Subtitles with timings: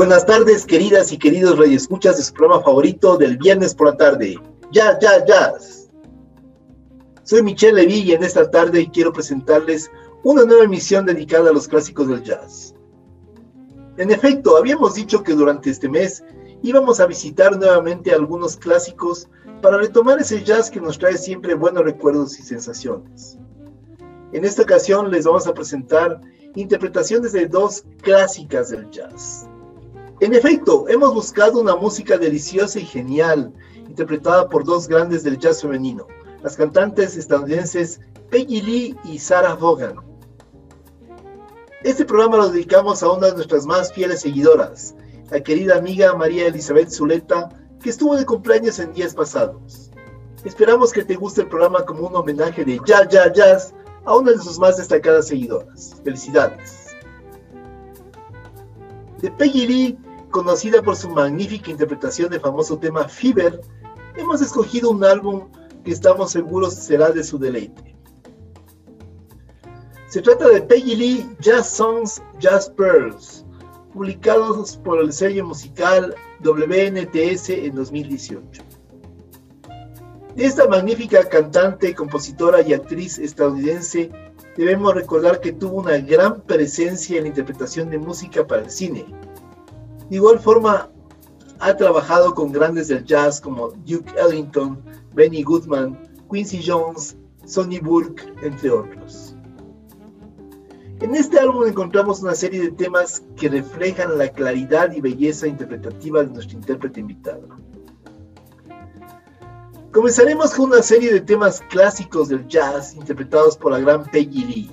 [0.00, 4.38] Buenas tardes, queridas y queridos radioescuchas de su programa favorito del viernes por la tarde.
[4.72, 5.90] Ya, ya, jazz.
[7.22, 9.90] Soy Michelle Levy y en esta tarde quiero presentarles
[10.22, 12.74] una nueva emisión dedicada a los clásicos del jazz.
[13.98, 16.24] En efecto, habíamos dicho que durante este mes
[16.62, 19.28] íbamos a visitar nuevamente algunos clásicos
[19.60, 23.36] para retomar ese jazz que nos trae siempre buenos recuerdos y sensaciones.
[24.32, 26.22] En esta ocasión les vamos a presentar
[26.54, 29.49] interpretaciones de dos clásicas del jazz.
[30.20, 33.54] En efecto, hemos buscado una música deliciosa y genial,
[33.88, 36.06] interpretada por dos grandes del jazz femenino,
[36.42, 39.94] las cantantes estadounidenses Peggy Lee y Sarah Vaughan.
[41.84, 44.94] Este programa lo dedicamos a una de nuestras más fieles seguidoras,
[45.30, 47.48] la querida amiga María Elizabeth Zuleta,
[47.82, 49.90] que estuvo de cumpleaños en días pasados.
[50.44, 53.72] Esperamos que te guste el programa como un homenaje de Ya Ya Jazz
[54.04, 55.96] a una de sus más destacadas seguidoras.
[56.04, 56.94] Felicidades.
[59.22, 59.98] De Peggy Lee
[60.30, 63.60] Conocida por su magnífica interpretación del famoso tema Fever,
[64.16, 65.48] hemos escogido un álbum
[65.84, 67.96] que estamos seguros será de su deleite.
[70.08, 73.44] Se trata de Peggy Lee Jazz Songs, Jazz Pearls,
[73.92, 78.62] publicados por el sello musical WNTS en 2018.
[80.36, 84.10] De esta magnífica cantante, compositora y actriz estadounidense,
[84.56, 89.06] debemos recordar que tuvo una gran presencia en la interpretación de música para el cine,
[90.10, 90.90] de igual forma,
[91.60, 94.82] ha trabajado con grandes del jazz como Duke Ellington,
[95.14, 95.96] Benny Goodman,
[96.30, 99.36] Quincy Jones, Sonny Burke, entre otros.
[101.00, 106.22] En este álbum encontramos una serie de temas que reflejan la claridad y belleza interpretativa
[106.22, 107.48] de nuestro intérprete invitado.
[109.92, 114.70] Comenzaremos con una serie de temas clásicos del jazz interpretados por la gran Peggy Lee.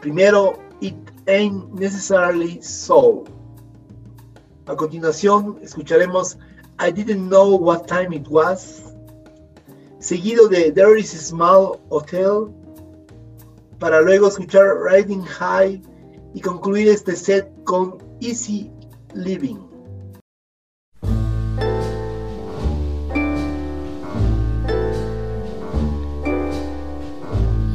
[0.00, 0.96] Primero, It
[1.26, 3.24] Ain't Necessarily So,
[4.66, 6.36] a continuación escucharemos
[6.78, 8.92] I Didn't Know What Time It Was,
[9.98, 12.52] seguido de There is a Small Hotel,
[13.78, 15.82] para luego escuchar Riding High
[16.34, 18.70] y concluir este set con Easy
[19.14, 19.58] Living.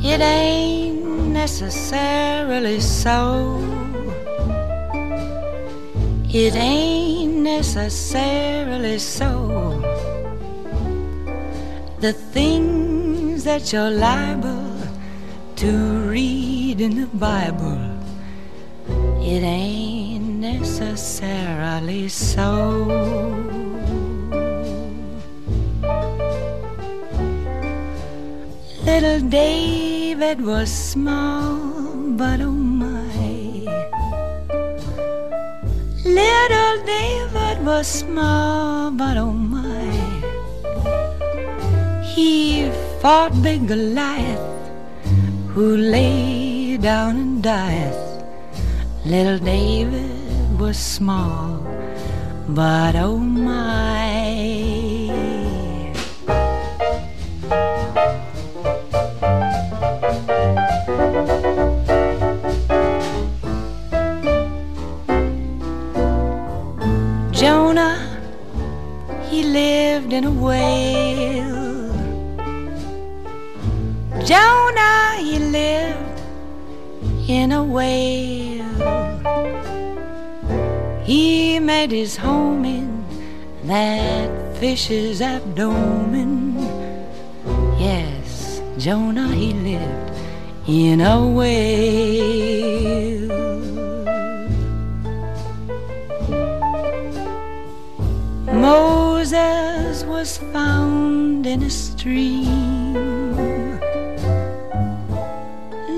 [0.03, 3.80] It ain't necessarily so.
[6.33, 9.83] It ain't necessarily so.
[11.99, 14.77] The things that you're liable
[15.57, 15.71] to
[16.07, 17.83] read in the Bible,
[19.19, 22.85] it ain't necessarily so.
[28.85, 31.59] Little David was small,
[32.15, 32.70] but oh
[36.11, 39.87] Little David was small, but oh my,
[42.03, 42.69] he
[43.01, 44.43] fought big Goliath,
[45.53, 47.95] who lay down and died.
[49.05, 51.63] Little David was small,
[52.49, 54.70] but oh my.
[70.21, 71.89] In a whale.
[74.23, 76.21] Jonah, he lived
[77.27, 78.61] in a whale.
[81.03, 83.03] He made his home in
[83.63, 86.55] that fish's abdomen.
[87.79, 90.15] Yes, Jonah, he lived
[90.67, 92.61] in a whale.
[100.21, 102.93] Was found in a stream.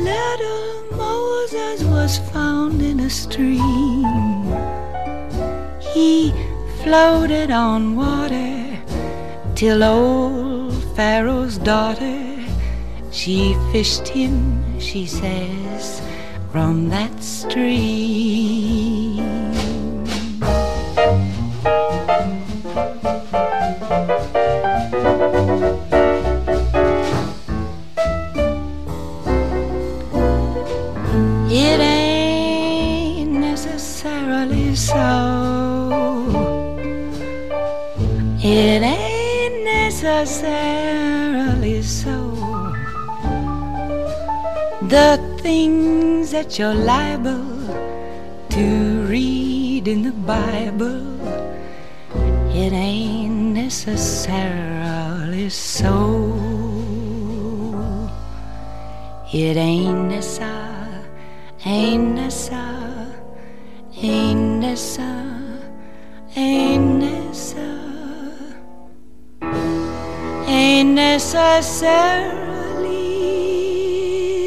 [0.09, 4.45] Little Moses was found in a stream.
[5.93, 6.31] He
[6.83, 8.79] floated on water
[9.55, 12.23] till old Pharaoh's daughter.
[13.11, 16.01] She fished him, she says,
[16.49, 18.72] from that stream.
[44.93, 47.65] The things that you're liable
[48.49, 51.19] to read in the Bible,
[52.53, 55.97] it ain't necessarily so.
[59.33, 61.07] It ain't necessarily,
[61.65, 63.15] ain't necessarily,
[63.97, 65.63] ain't necessarily,
[66.35, 68.53] ain't necessarily,
[70.47, 72.42] ain't necessarily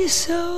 [0.08, 0.56] so.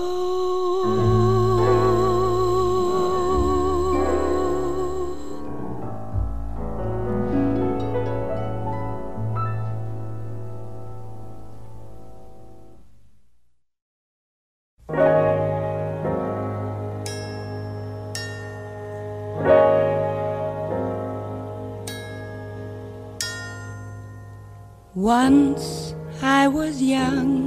[24.95, 27.38] Once I was young,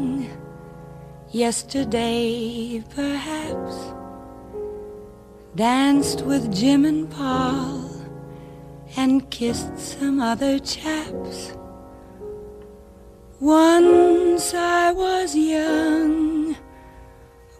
[1.31, 3.93] yesterday perhaps,
[5.55, 7.89] danced with Jim and Paul
[8.97, 11.53] and kissed some other chaps.
[13.39, 16.57] Once I was young,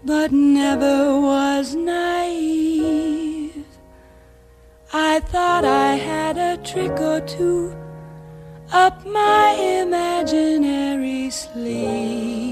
[0.04, 3.66] but never was naive.
[4.92, 7.74] I thought I had a trick or two
[8.74, 12.51] up my imaginary sleeve.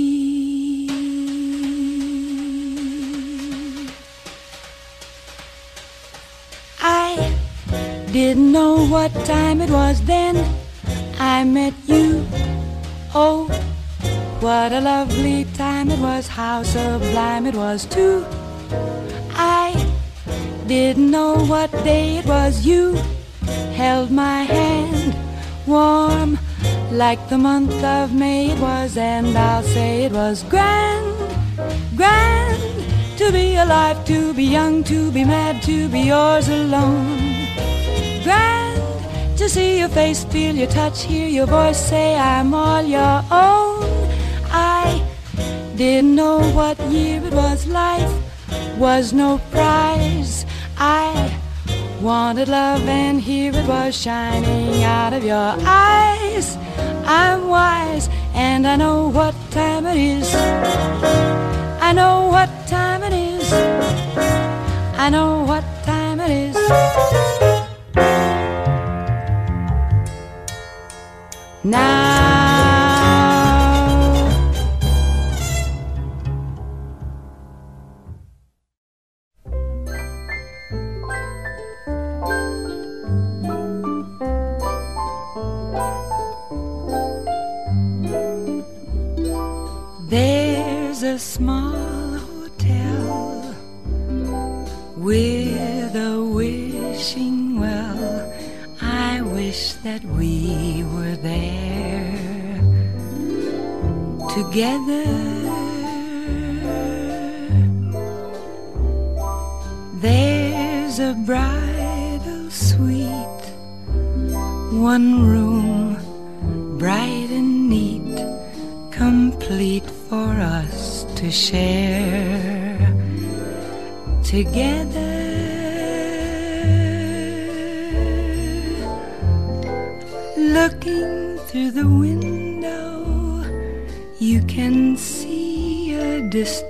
[6.80, 7.36] I
[8.12, 10.36] didn't know what time it was then
[11.18, 12.24] I met you.
[13.14, 13.48] Oh,
[14.40, 18.24] what a lovely time it was, how sublime it was, too.
[20.66, 22.94] Didn't know what day it was, you
[23.74, 25.14] held my hand
[25.66, 26.38] warm
[26.90, 31.06] like the month of May it was, and I'll say it was grand,
[31.96, 32.62] grand
[33.18, 37.46] to be alive, to be young, to be mad, to be yours alone.
[38.22, 43.22] Grand to see your face, feel your touch, hear your voice say I'm all your
[43.30, 43.84] own.
[44.50, 45.06] I
[45.76, 48.12] didn't know what year it was, life
[48.78, 50.46] was no prize.
[50.76, 51.38] I
[52.00, 56.56] wanted love, and here it was shining out of your eyes.
[57.06, 60.34] I'm wise, and I know what time it is.
[61.80, 63.52] I know what time it is.
[64.96, 66.56] I know what time it is.
[71.62, 72.43] Now
[104.54, 105.13] together.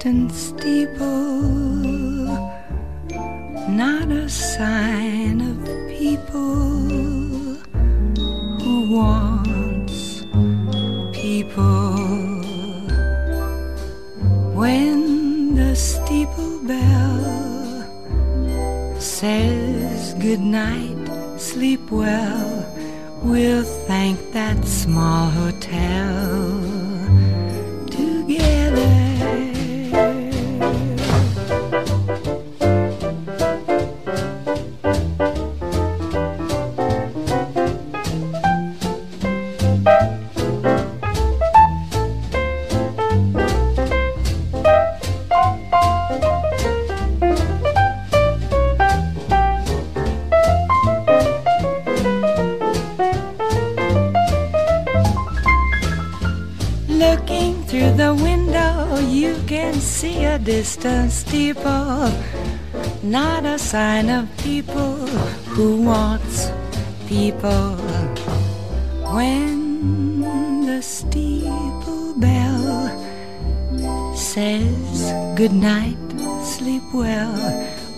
[0.04, 1.06] Distant steeple,
[3.70, 6.68] not a sign of people
[8.61, 10.25] who wants
[11.12, 11.96] people.
[14.52, 17.80] When the steeple bell
[19.00, 21.08] says good night,
[21.38, 22.66] sleep well.
[23.23, 27.03] We'll thank that small hotel
[60.84, 62.12] a steeple.
[63.02, 64.96] Not a sign of people
[65.54, 66.50] who wants
[67.06, 67.76] people.
[69.14, 72.88] When the steeple bell
[74.14, 75.96] says good night,
[76.42, 77.34] sleep well,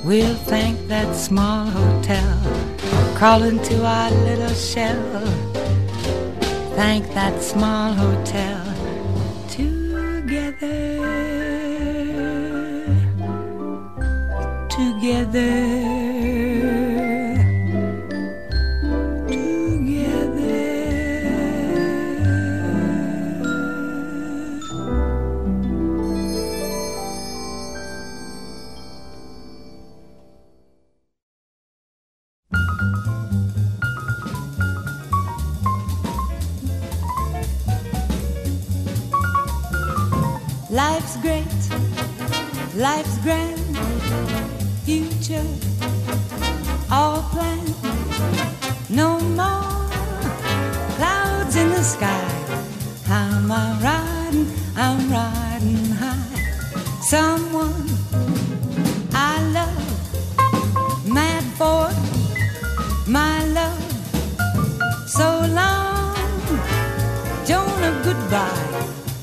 [0.04, 2.38] we'll thank that small hotel.
[3.16, 5.26] Crawl into our little shell.
[6.76, 8.65] Thank that small hotel
[15.26, 15.75] together.
[59.14, 61.88] I love, mad for
[63.10, 63.82] my love.
[65.06, 65.28] So
[65.60, 66.16] long,
[67.46, 68.72] Jonah, goodbye.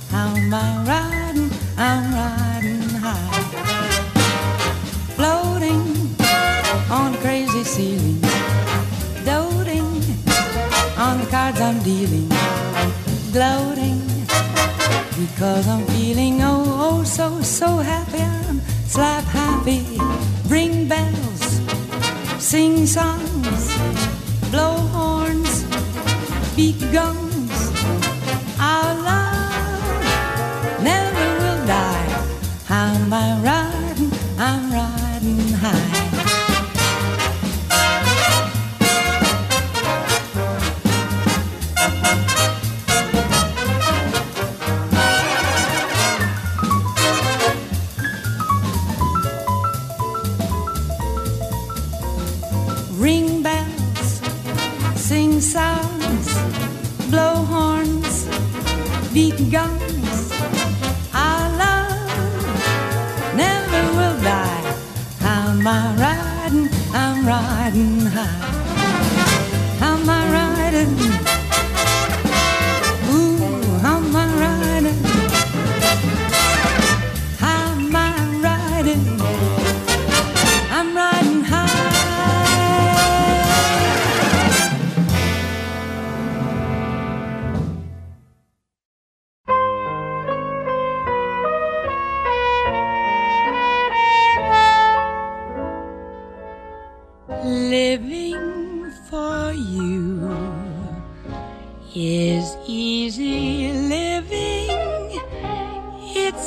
[0.09, 1.51] How am I riding?
[1.77, 3.43] I'm riding high,
[5.15, 5.83] floating
[6.89, 8.21] on crazy ceiling,
[9.25, 9.89] doting
[10.97, 12.29] on the cards I'm dealing,
[13.31, 13.72] gloating
[15.27, 18.21] because I'm feeling oh oh so so happy.
[18.21, 19.85] I'm slap happy,
[20.47, 21.43] ring bells,
[22.39, 23.63] sing songs,
[24.51, 25.63] blow horns,
[26.55, 27.22] beat guns.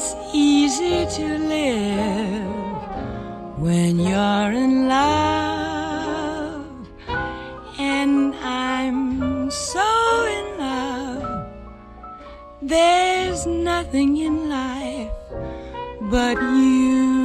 [0.08, 2.78] It's easy to live
[3.58, 6.64] when you're in love,
[7.76, 9.88] and I'm so
[10.38, 11.48] in love.
[12.62, 15.10] There's nothing in life
[16.02, 17.16] but you.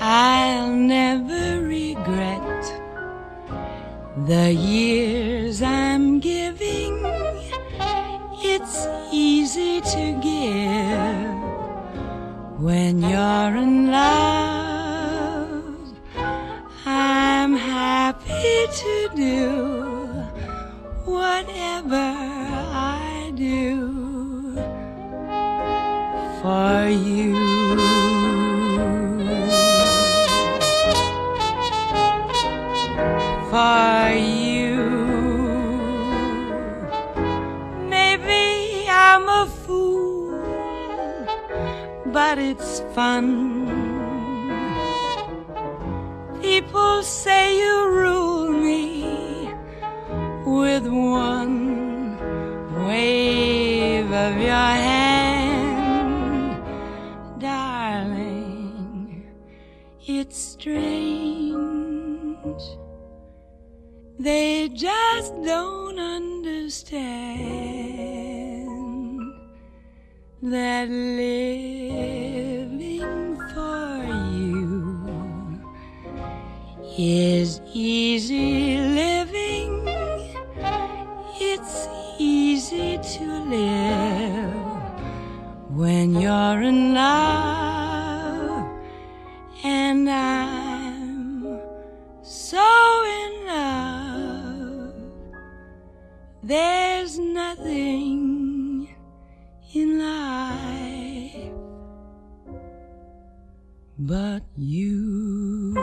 [0.00, 2.64] I'll never regret
[4.26, 5.15] the years.
[9.46, 11.38] easy to give
[12.60, 15.62] when you're in love.
[16.84, 19.50] I'm happy to do
[21.04, 22.06] whatever
[22.74, 24.54] I do
[26.42, 27.35] for you.
[42.28, 43.28] but it's fun.
[46.42, 49.48] People say you rule me
[50.44, 52.18] with one
[52.88, 56.62] wave of your hand,
[57.38, 59.22] darling.
[60.04, 61.52] It's strange,
[64.18, 67.36] they just don't understand
[70.42, 72.26] that living
[73.54, 75.62] for you
[76.98, 79.88] is easy living.
[81.40, 81.88] It's
[82.18, 84.54] easy to live
[85.70, 88.68] when you're in love,
[89.64, 91.60] and I'm
[92.22, 94.94] so in love.
[96.42, 98.15] There's nothing
[104.06, 105.74] but you.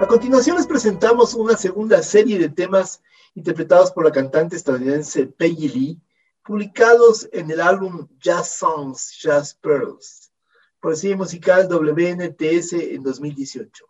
[0.00, 3.00] A continuación les presentamos una segunda serie de temas
[3.34, 6.00] interpretados por la cantante estadounidense Peggy Lee,
[6.44, 10.32] publicados en el álbum Jazz Songs, Jazz Pearls,
[10.80, 13.89] por el sello musical WNTS en 2018.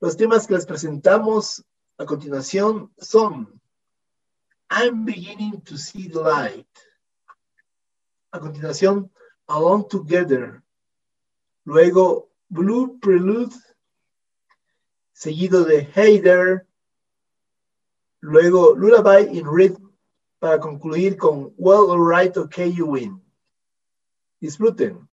[0.00, 1.64] Los temas que les presentamos
[1.98, 3.60] a continuación son
[4.70, 6.68] I'm Beginning to See the Light.
[8.30, 9.10] A continuación,
[9.46, 10.62] Alone Together.
[11.64, 13.54] Luego, Blue Prelude
[15.18, 16.64] seguido de Hey There,
[18.20, 19.90] luego Lullaby in Rhythm,
[20.38, 23.20] para concluir con Well, Alright, Okay, You Win.
[24.40, 25.07] Disfruten.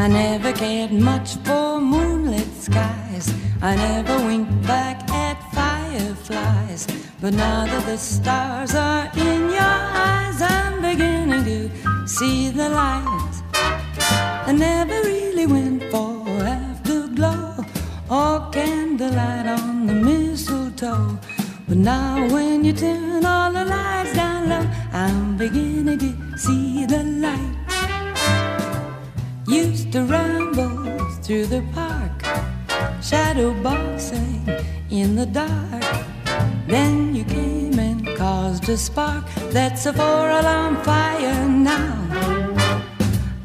[0.00, 3.34] I never cared much for moonlit skies.
[3.60, 6.86] I never winked back at fireflies.
[7.20, 9.76] But now that the stars are in your
[10.08, 13.34] eyes, I'm beginning to see the light.
[14.48, 16.24] I never really went for
[16.56, 17.62] afterglow
[18.08, 21.18] or candlelight on the mistletoe.
[21.68, 27.02] But now when you turn all the lights down low, I'm beginning to see the
[27.02, 27.59] light.
[29.50, 32.22] Used to ramble through the park,
[33.02, 34.48] shadow boxing
[34.90, 35.82] in the dark.
[36.68, 41.98] Then you came and caused a spark that's a four alarm fire now.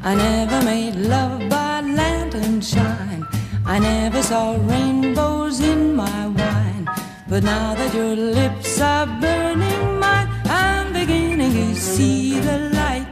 [0.04, 3.26] I never made love by lantern shine.
[3.64, 6.86] I never saw rainbows in my wine.
[7.28, 13.08] But now that your lips are burning mine, I'm beginning to see the light.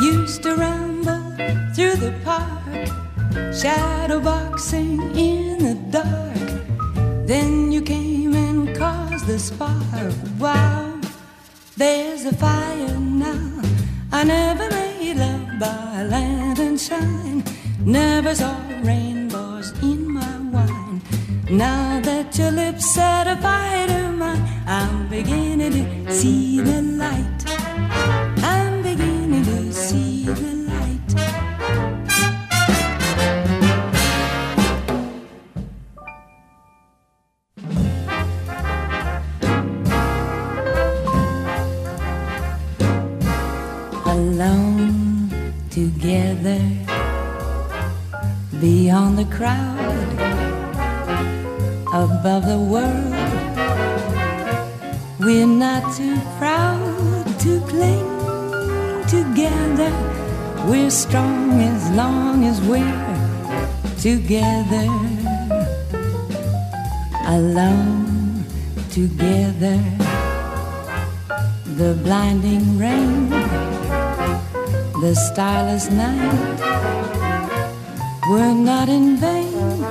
[0.00, 0.83] Used to ramble
[1.74, 2.86] through the park,
[3.52, 7.26] shadow boxing in the dark.
[7.26, 10.14] Then you came and caused the spark.
[10.38, 11.00] Wow,
[11.76, 13.60] there's a fire now.
[14.12, 17.42] I never made love by lantern shine.
[17.80, 21.02] Never saw rainbows in my wine.
[21.50, 27.33] Now that your lips set a fire to mine, I'm beginning to see the light.
[48.60, 49.78] Beyond the crowd
[51.88, 53.14] above the world.
[55.20, 58.10] We're not too proud to cling
[59.08, 59.90] together.
[60.68, 63.04] We're strong as long as we're
[63.98, 64.86] together.
[67.26, 68.44] Alone
[68.90, 69.80] together.
[71.78, 73.33] The blinding rain
[75.04, 76.58] the starless night
[78.30, 79.84] were not in vain,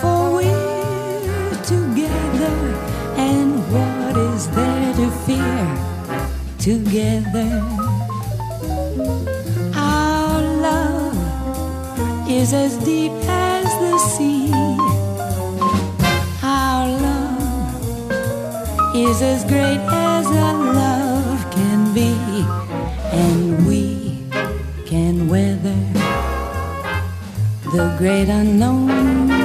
[0.00, 2.56] for we're together,
[3.16, 5.66] and what is there to fear?
[6.58, 7.52] Together,
[9.76, 14.50] our love is as deep as the sea.
[16.42, 20.95] Our love is as great as a love
[25.16, 25.76] can weather.
[27.72, 29.35] The great unknown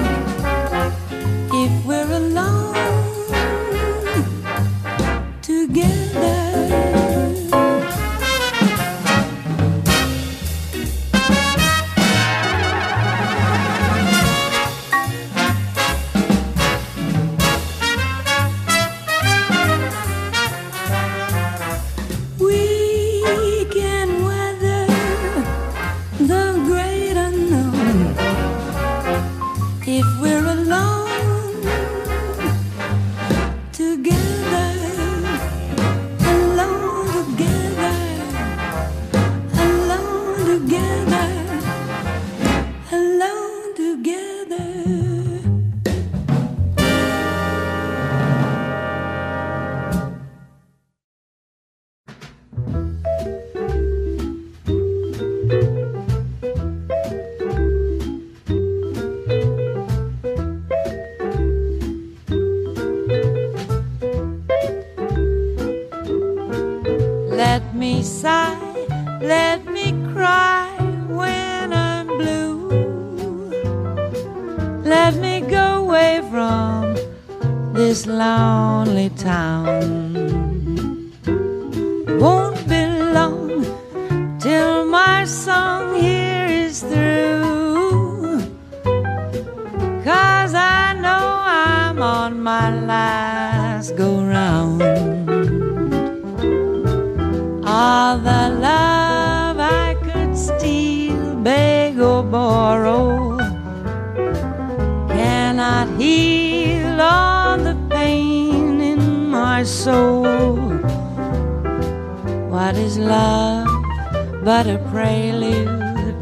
[114.44, 116.20] but a prelude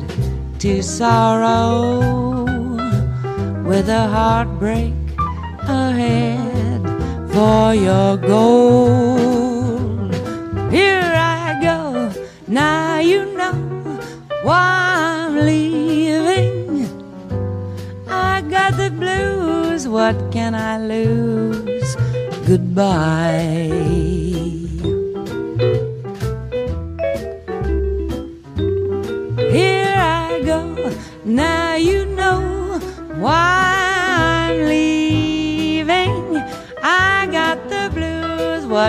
[0.60, 2.44] to sorrow
[3.64, 4.94] with a heartbreak
[5.62, 6.82] ahead
[7.32, 10.10] for your goal.
[10.70, 12.12] Here I go,
[12.48, 13.54] now you know
[14.44, 16.88] why I'm leaving.
[18.10, 21.96] I got the blues, what can I lose?
[22.46, 24.09] Goodbye.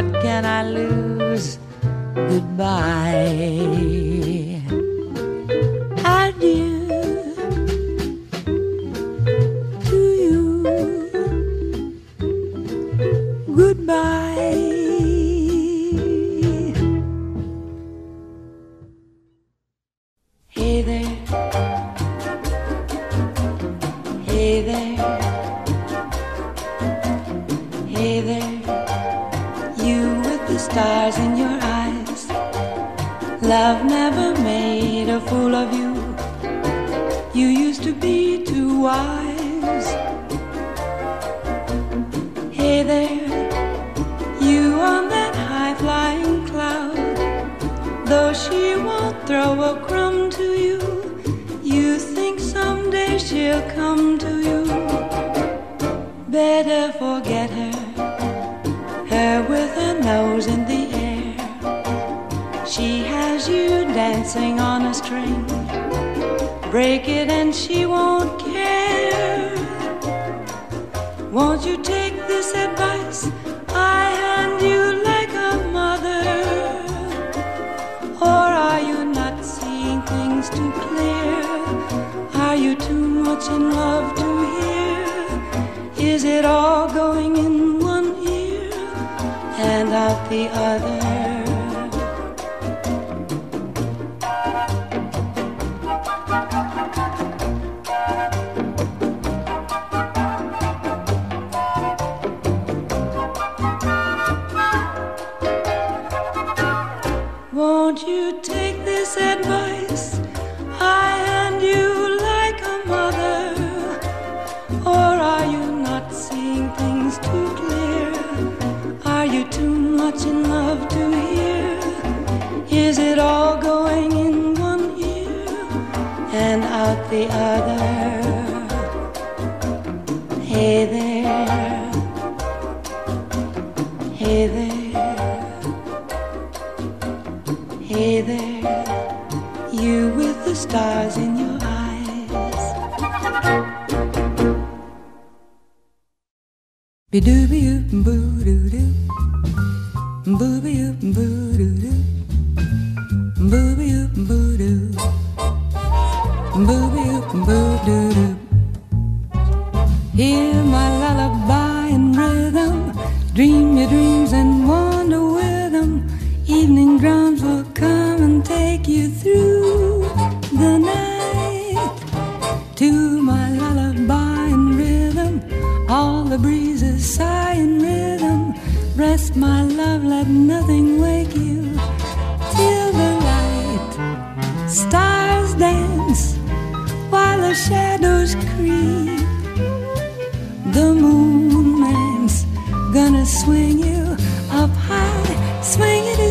[0.01, 1.59] what can I lose?
[2.15, 3.90] Goodbye.
[83.49, 86.13] and love to hear?
[86.13, 88.71] Is it all going in one ear
[89.57, 91.40] and out the other?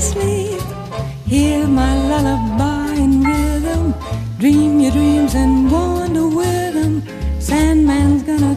[0.01, 0.62] sleep.
[1.25, 3.93] Hear my lullaby in rhythm.
[4.39, 7.03] Dream your dreams and wander with them.
[7.39, 8.48] Sandman's gonna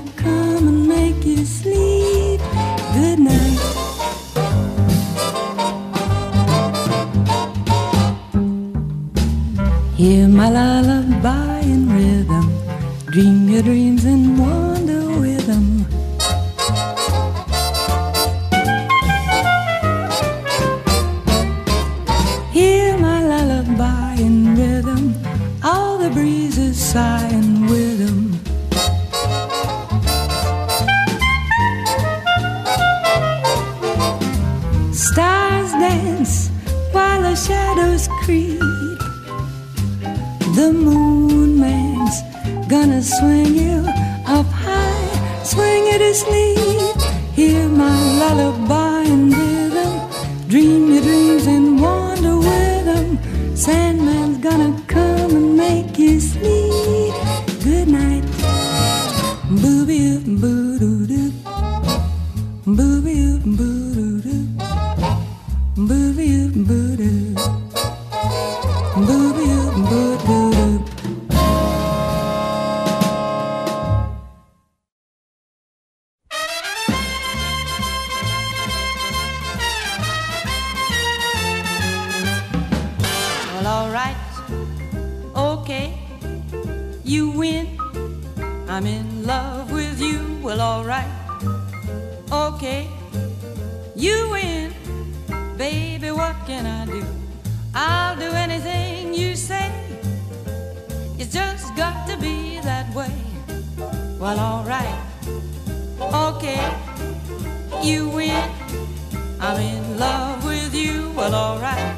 [108.15, 111.11] I'm in love with you.
[111.17, 111.97] Well, alright.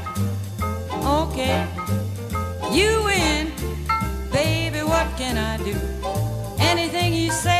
[1.04, 1.66] Okay.
[2.72, 3.52] You win.
[4.30, 5.76] Baby, what can I do?
[6.60, 7.53] Anything you say.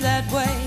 [0.00, 0.59] that way.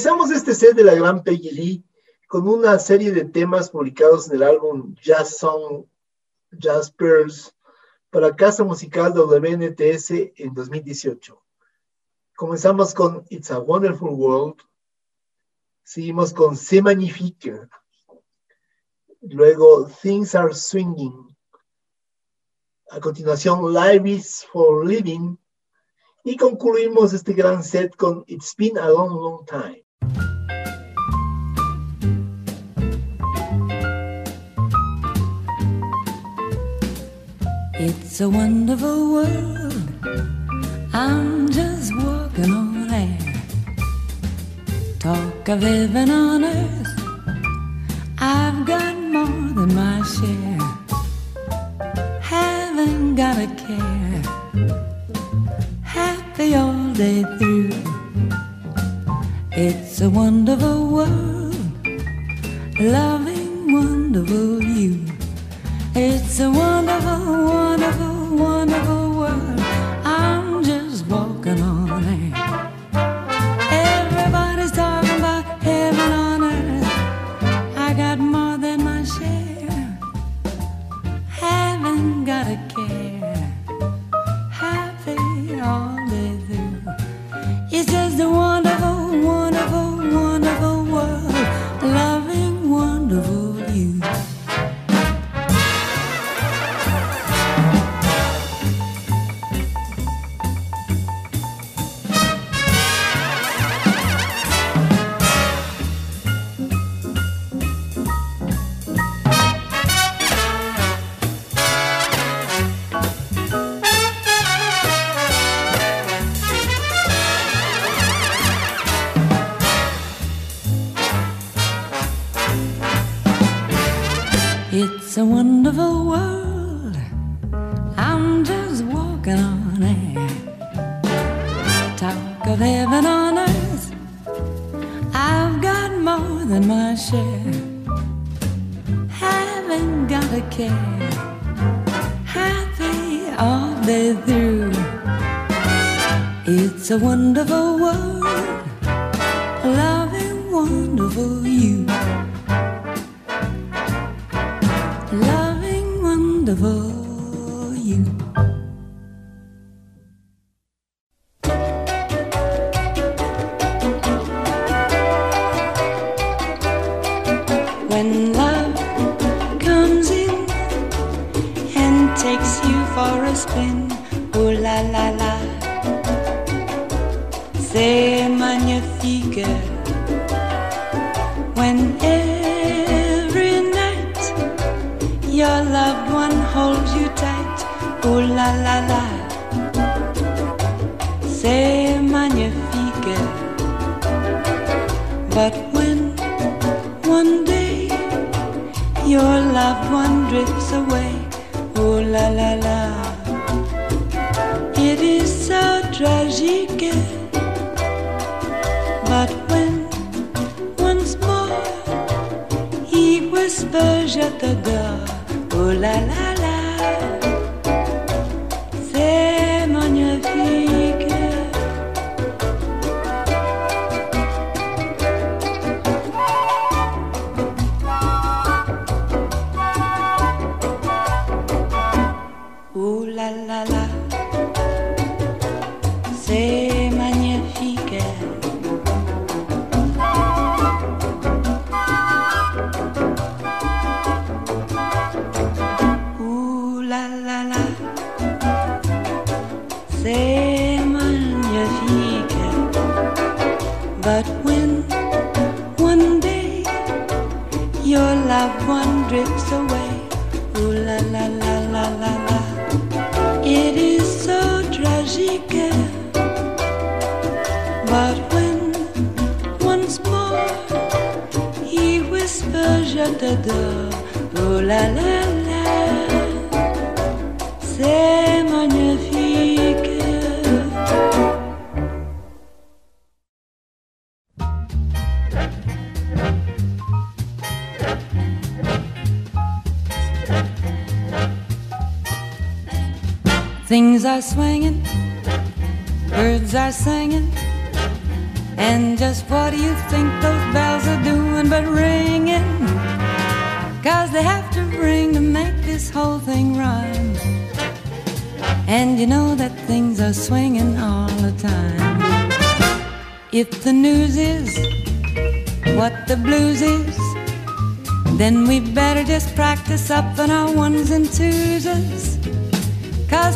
[0.00, 1.84] Finalizamos este set de la gran Peggy Lee
[2.26, 5.84] con una serie de temas publicados en el álbum Jazz Song,
[6.52, 7.54] Jazz Pearls,
[8.08, 11.38] para Casa Musical WNTS en 2018.
[12.34, 14.62] Comenzamos con It's a Wonderful World,
[15.82, 17.60] seguimos con Se Magnifique,
[19.20, 21.36] luego Things Are Swinging,
[22.88, 25.36] a continuación Life is for Living,
[26.24, 29.84] y concluimos este gran set con It's Been a Long, Long Time.
[37.82, 39.88] It's a wonderful world.
[40.92, 43.18] I'm just walking on air.
[44.98, 46.88] Talk of heaven on earth.
[48.18, 50.60] I've got more than my share.
[52.20, 54.22] Haven't got a care.
[55.82, 57.49] Happy all day through.
[59.62, 61.54] It's a wonderful world,
[62.80, 65.04] loving, wonderful you.
[65.94, 69.09] It's a wonderful, wonderful, wonderful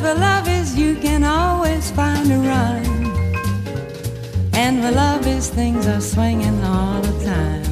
[0.05, 3.07] where love is, you can always find a rhyme.
[4.53, 7.65] And where love is, things are swinging all the time.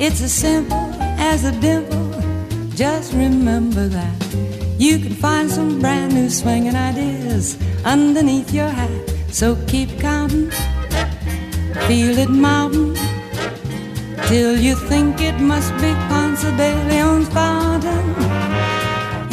[0.00, 0.90] It's as simple
[1.30, 2.10] as a dimple,
[2.74, 4.16] just remember that.
[4.76, 8.90] You can find some brand new swinging ideas underneath your hat.
[9.30, 10.50] So keep counting,
[11.86, 12.96] feel it mounting,
[14.26, 18.75] till you think it must be Ponce de Leon's fountain.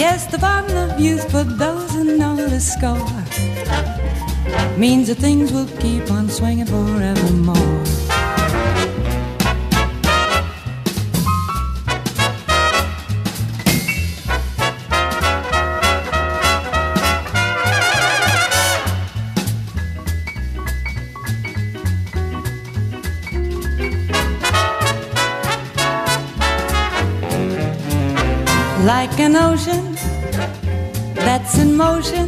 [0.06, 3.08] Yes, the fountain of youth for those who know the score
[4.78, 7.56] means that things will keep on swinging forevermore.
[28.86, 29.93] Like an ocean
[31.84, 32.28] motion,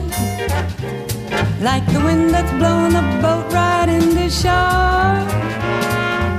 [1.70, 5.20] like the wind that's blowing a boat right into shore.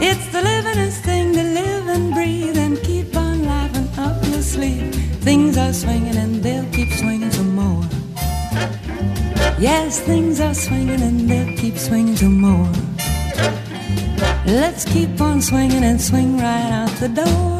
[0.08, 4.94] It's the livingest thing to live and breathe and keep on laughing up your sleeve.
[5.28, 7.84] Things are swinging and they'll keep swinging some more.
[9.68, 12.72] Yes, things are swinging and they'll keep swinging some more.
[14.60, 17.55] Let's keep on swinging and swing right out the door.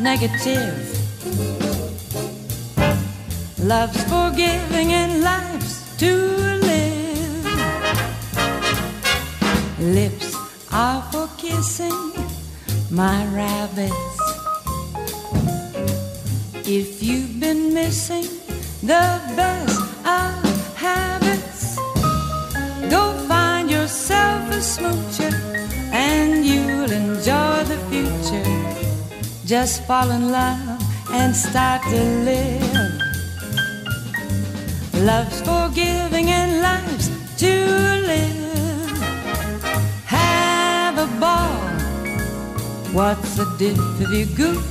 [0.00, 0.94] Negative
[3.58, 6.12] Love's forgiving and life's to
[6.70, 7.46] live.
[9.78, 10.36] Lips
[10.70, 12.12] are for kissing
[12.90, 14.20] my rabbits.
[16.66, 18.28] If you've been missing
[18.82, 21.76] the best of habits,
[22.90, 25.43] go find yourself a smoocher
[29.46, 30.80] Just fall in love
[31.10, 32.62] and start to live.
[34.94, 37.54] Love's forgiving and life's to
[38.06, 38.98] live.
[40.06, 41.60] Have a ball.
[42.94, 44.64] What's the diff if you goof?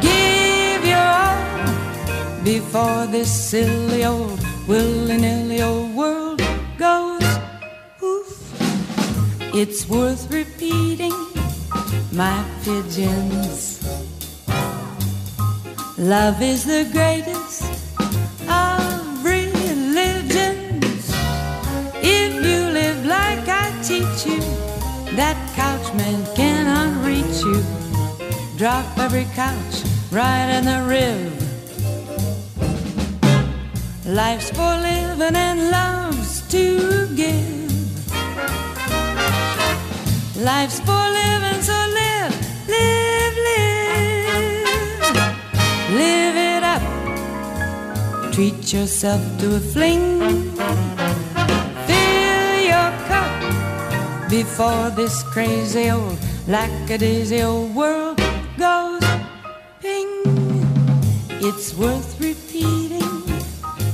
[0.00, 6.40] Give your all before this silly old willy-nilly old world
[6.78, 7.24] goes
[7.98, 8.30] poof.
[9.54, 11.12] It's worth repeating,
[12.16, 13.86] my pigeons.
[15.98, 17.62] Love is the greatest
[18.48, 21.12] of religions.
[22.02, 24.40] If you live like I teach you,
[25.14, 27.62] that couchman cannot reach you.
[28.56, 31.32] Drop every couch right in the rib.
[34.06, 37.66] Life's for living and love's to give.
[40.36, 41.85] Life's for living, so
[48.36, 50.20] Treat yourself to a fling.
[51.88, 58.20] Fill your cup before this crazy old lackadaisy old world
[58.58, 59.02] goes
[59.80, 60.06] ping.
[61.40, 63.24] It's worth repeating,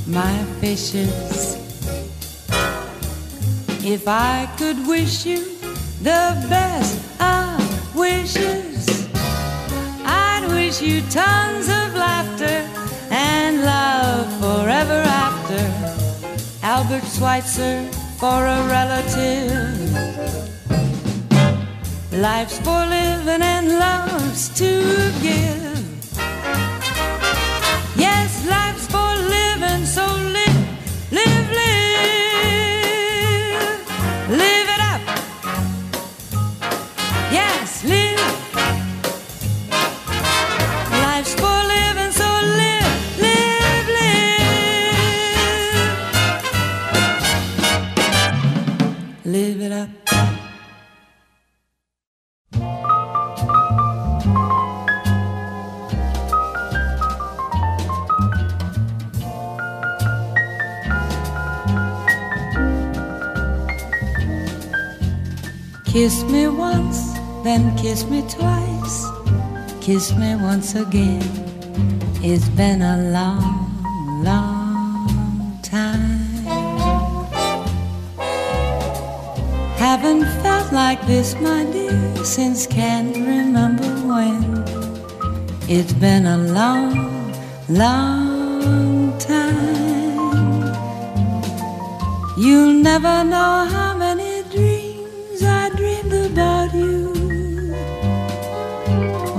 [0.08, 1.54] my fishes.
[3.84, 5.44] If I could wish you
[6.02, 9.08] the best of wishes,
[10.04, 12.68] I'd wish you tons of laughter
[13.12, 15.62] and love forever after.
[16.64, 17.88] Albert Schweitzer
[18.18, 19.92] for a relative.
[22.12, 24.70] Life's for living and love's to
[25.22, 25.61] give.
[67.52, 68.96] Then kiss me twice.
[69.82, 71.22] Kiss me once again.
[72.22, 76.20] It's been a long, long time.
[79.84, 84.42] Haven't felt like this, my dear, since can't remember when.
[85.68, 86.92] It's been a long,
[87.68, 90.72] long time.
[92.38, 93.91] You'll never know how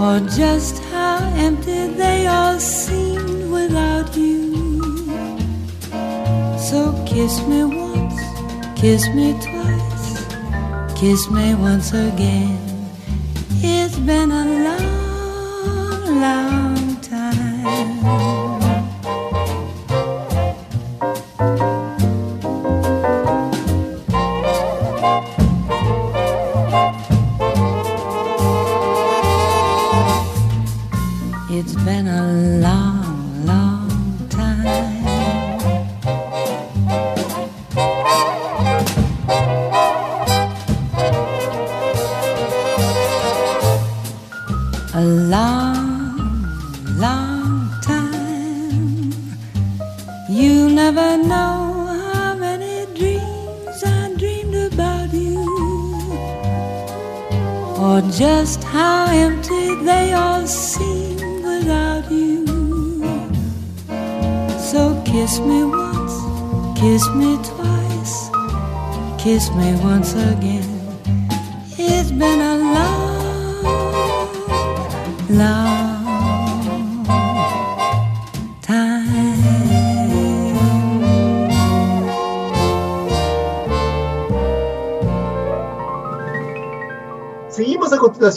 [0.04, 4.52] or just how empty they all seemed without you.
[6.58, 8.20] So kiss me once,
[8.76, 10.10] kiss me twice,
[11.00, 12.63] kiss me once again.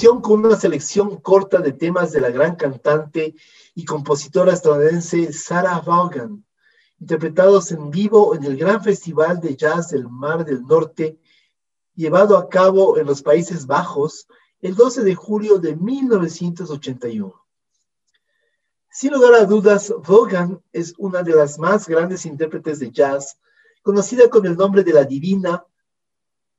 [0.04, 3.34] Con una selección corta de temas de la gran cantante
[3.74, 6.44] y compositora estadounidense Sarah Vaughan,
[7.00, 11.18] interpretados en vivo en el Gran Festival de Jazz del Mar del Norte,
[11.94, 14.28] llevado a cabo en los Países Bajos
[14.60, 17.32] el 12 de julio de 1981.
[18.90, 23.38] Sin lugar a dudas, Vaughan es una de las más grandes intérpretes de jazz,
[23.82, 25.64] conocida con el nombre de la Divina,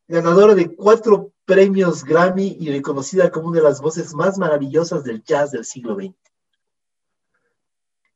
[0.08, 5.24] ganadora de cuatro premios Grammy y reconocida como una de las voces más maravillosas del
[5.24, 6.14] jazz del siglo XX.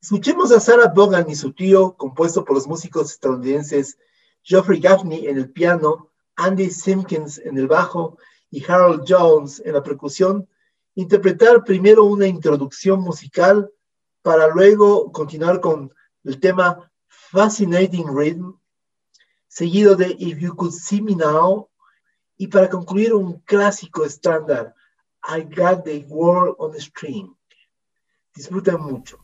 [0.02, 3.96] Escuchemos a Sarah Vaughan y su trío, compuesto por los músicos estadounidenses
[4.42, 8.18] Geoffrey Gaffney en el piano, Andy Simpkins en el bajo
[8.50, 10.46] y Harold Jones en la percusión,
[10.94, 13.72] interpretar primero una introducción musical
[14.20, 15.90] para luego continuar con
[16.24, 18.52] el tema Fascinating Rhythm,
[19.48, 21.70] seguido de If You Could See Me Now,
[22.36, 24.74] y para concluir un clásico estándar,
[25.24, 27.34] I Got the World on a String.
[28.34, 29.18] Disfruten mucho.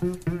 [0.00, 0.37] Mm-hmm.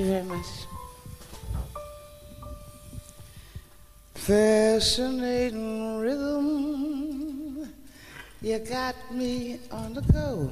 [0.00, 0.46] You very much.
[4.14, 7.68] Fascinating rhythm,
[8.40, 10.50] you got me on the go.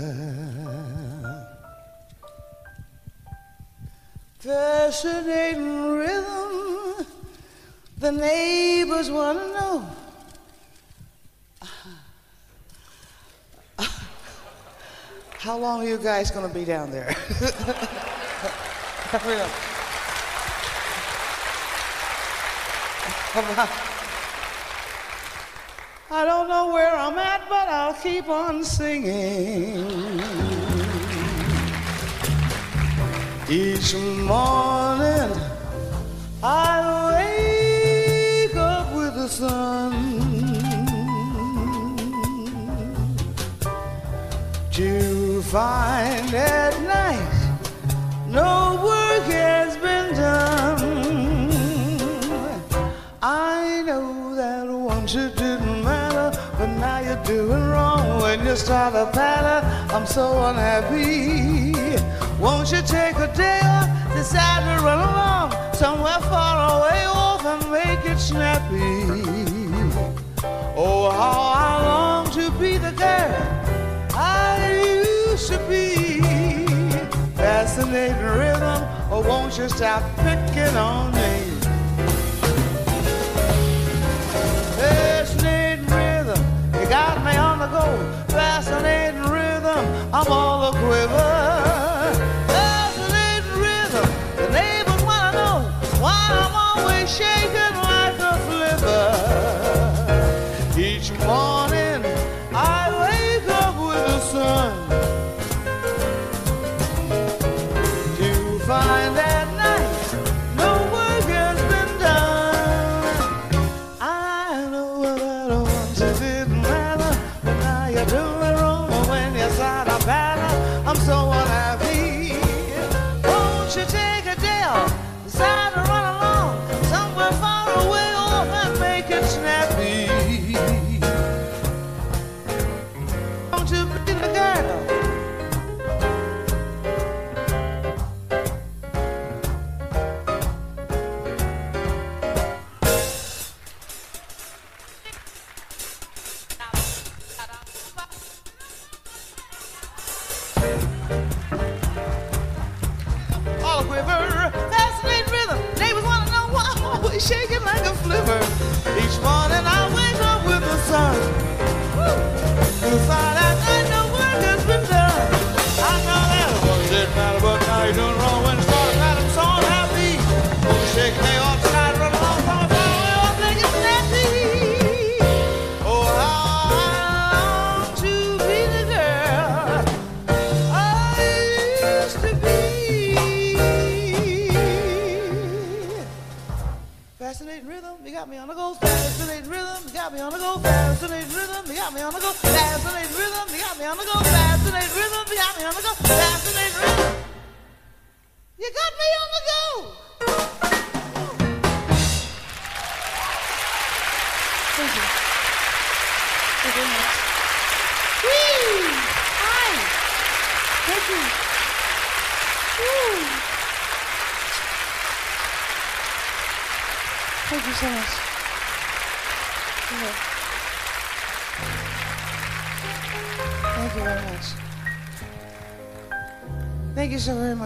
[4.39, 7.07] Fascinating rhythm,
[7.99, 9.91] the neighbors want to know.
[15.39, 17.09] How long are you guys going to be down there?
[26.09, 30.21] I don't know where I'm at, but I'll keep on singing.
[33.51, 35.33] Each morning
[36.43, 36.75] I
[37.11, 39.96] wake up with the sun.
[45.57, 47.35] Find at night
[48.29, 48.51] no
[48.91, 51.51] work has been done.
[53.23, 56.29] I know that once it didn't matter,
[56.59, 59.61] but now you're doing wrong when you start a patter.
[59.95, 61.73] I'm so unhappy.
[62.39, 67.63] Won't you take a day off, decide to run along somewhere far away off and
[67.79, 68.93] make it snappy?
[70.77, 73.56] Oh, how I long to be the girl
[77.97, 81.51] Fascinating rhythm, or won't you stop picking on me?
[84.77, 86.45] Fascinating rhythm,
[86.75, 87.87] you got me on the go.
[88.29, 91.36] Fascinating rhythm, I'm all a quiver.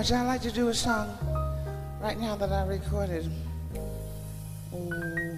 [0.01, 0.13] Much.
[0.13, 1.15] I'd like to do a song
[2.01, 3.31] right now that I recorded.
[4.73, 5.37] Oh,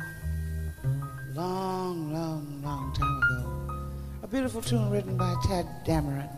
[1.35, 3.91] long, long, long time ago.
[4.23, 6.31] A beautiful tune written by Tadd Dameron.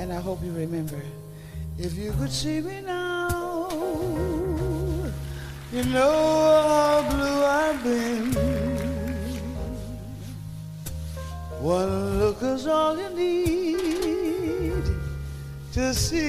[0.00, 1.00] And I hope you remember.
[1.78, 3.68] If you could see me now,
[5.72, 6.33] you know
[15.94, 16.23] see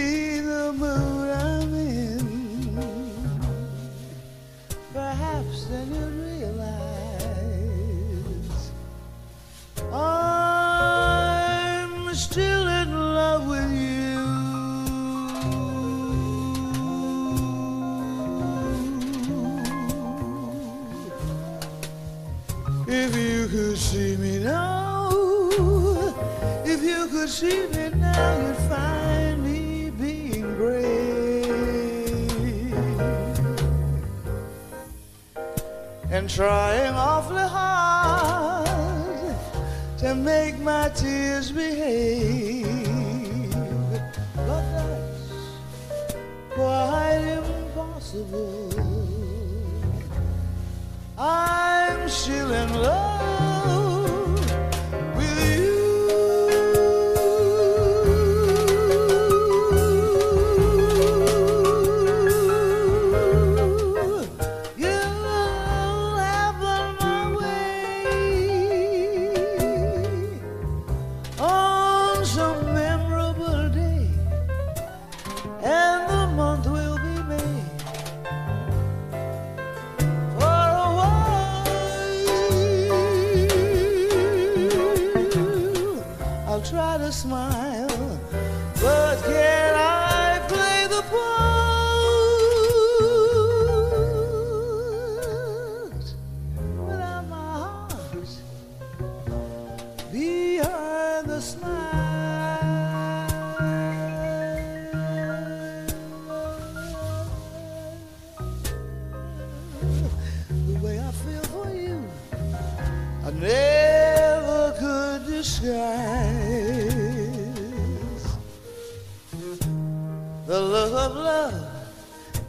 [121.06, 121.68] of love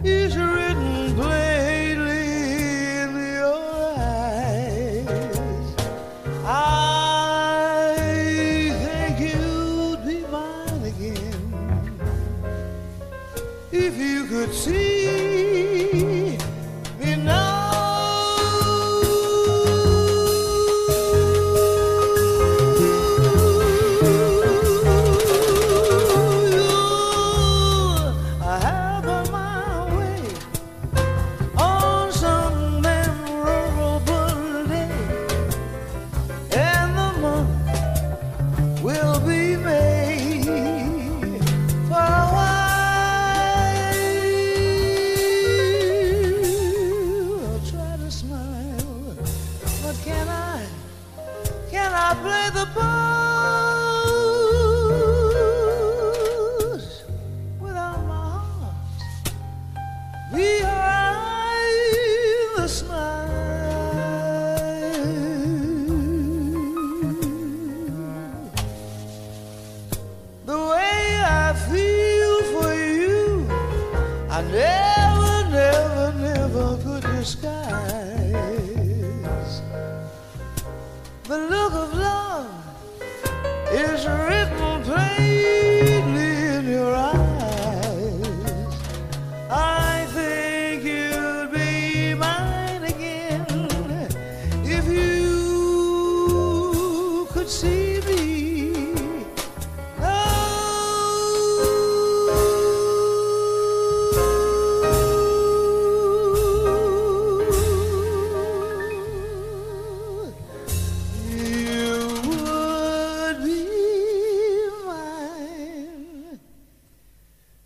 [0.03, 2.27] is written plainly
[3.03, 5.77] in your eyes.
[6.47, 7.95] I
[8.83, 11.43] think you'd be mine again
[13.73, 14.96] if you could see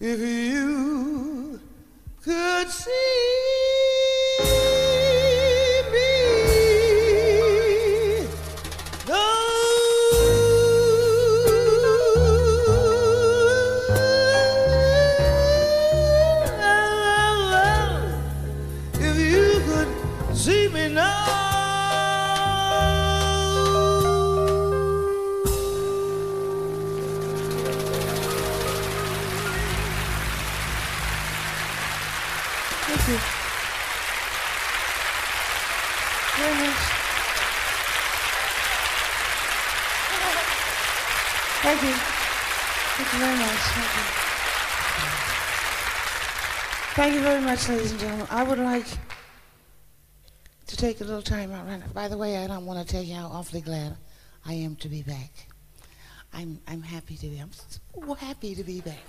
[0.01, 1.61] if you
[2.23, 3.40] could see
[47.01, 48.27] Thank you very much, ladies and gentlemen.
[48.29, 48.85] I would like
[50.67, 51.87] to take a little time out right now.
[51.95, 53.97] By the way, I don't want to tell you how awfully glad
[54.45, 55.33] I am to be back.
[56.35, 57.39] I'm I'm happy to be.
[57.39, 59.03] I'm so happy to be back.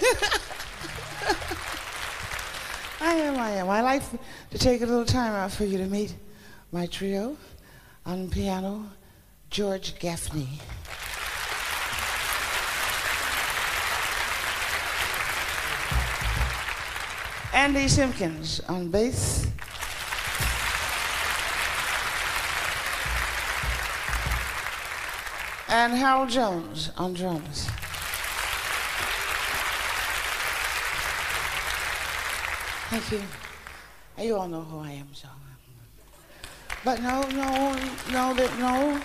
[3.00, 3.70] I am, I am.
[3.70, 4.02] I like
[4.50, 6.12] to take a little time out for you to meet
[6.72, 7.36] my trio
[8.04, 8.84] on piano,
[9.48, 10.58] George Gaffney.
[17.56, 19.46] Andy Simpkins on bass.
[25.68, 27.66] and Harold Jones on drums.
[32.90, 33.22] Thank you.
[34.22, 35.28] You all know who I am, so.
[36.84, 37.74] But no, no,
[38.12, 39.00] no, that no.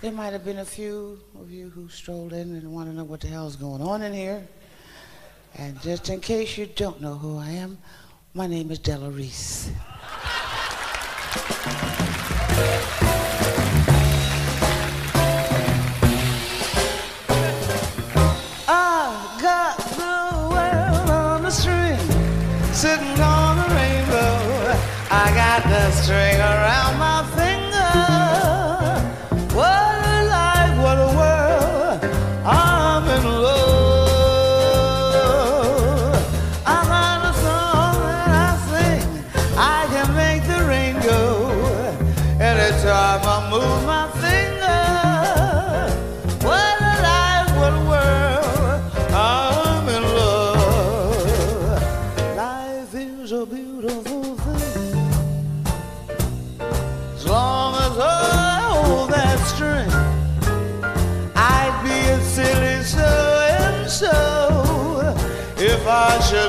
[0.00, 3.04] There might have been a few of you who strolled in and want to know
[3.04, 4.46] what the hell's going on in here.
[5.56, 7.78] And just in case you don't know who I am,
[8.34, 9.70] my name is Della Reese.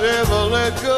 [0.06, 0.95] I should ever let go.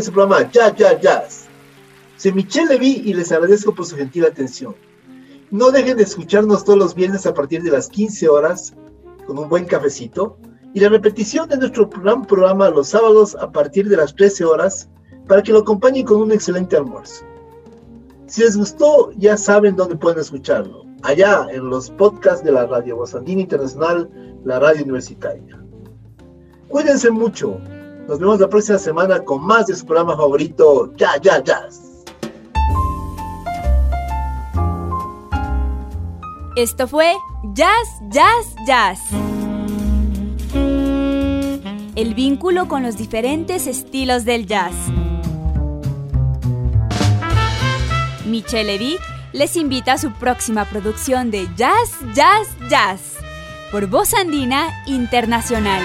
[0.00, 1.44] En su programa Jazz, Jazz, Jazz.
[2.16, 4.74] Soy Michelle Levy y les agradezco por su gentil atención.
[5.50, 8.72] No dejen de escucharnos todos los viernes a partir de las 15 horas
[9.26, 10.38] con un buen cafecito
[10.72, 14.88] y la repetición de nuestro gran programa los sábados a partir de las 13 horas
[15.28, 17.24] para que lo acompañen con un excelente almuerzo.
[18.26, 20.86] Si les gustó, ya saben dónde pueden escucharlo.
[21.02, 24.08] Allá en los podcasts de la Radio Bosandina Internacional,
[24.44, 25.62] la radio universitaria.
[26.68, 27.60] Cuídense mucho.
[28.10, 31.80] Nos vemos la próxima semana con más de su programa favorito, Ya, Ya, Jazz.
[36.56, 37.14] Esto fue
[37.54, 38.98] Jazz, Jazz, Jazz.
[41.94, 44.74] El vínculo con los diferentes estilos del jazz.
[48.26, 49.00] Michelle Vic
[49.32, 53.00] les invita a su próxima producción de Jazz, Jazz, Jazz
[53.70, 55.82] por Voz Andina Internacional.